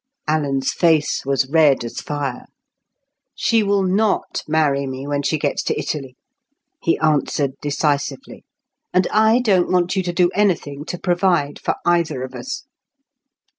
Alan's 0.27 0.71
face 0.71 1.23
was 1.27 1.47
red 1.47 1.83
as 1.83 2.01
fire. 2.01 2.47
"She 3.35 3.61
will 3.61 3.83
not 3.83 4.41
marry 4.47 4.87
me 4.87 5.05
when 5.05 5.21
she 5.21 5.37
gets 5.37 5.61
to 5.65 5.77
Italy," 5.77 6.15
he 6.81 6.97
answered 6.97 7.51
decisively. 7.61 8.43
"And 8.91 9.05
I 9.11 9.37
don't 9.41 9.71
want 9.71 9.95
you 9.95 10.01
to 10.01 10.11
do 10.11 10.31
anything 10.33 10.85
to 10.85 10.97
provide 10.97 11.59
for 11.59 11.75
either 11.85 12.23
of 12.23 12.33
us." 12.33 12.65